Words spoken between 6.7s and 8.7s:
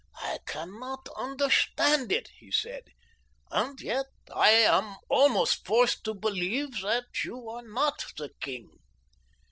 that you are not the king."